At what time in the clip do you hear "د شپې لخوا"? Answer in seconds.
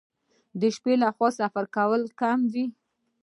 0.59-1.27